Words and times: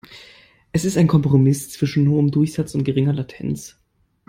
Es 0.71 0.83
ist 0.83 0.97
ein 0.97 1.05
Kompromiss 1.07 1.69
zwischen 1.71 2.09
hohem 2.09 2.31
Durchsatz 2.31 2.73
und 2.73 2.83
geringer 2.83 3.13
Latenz. 3.13 3.77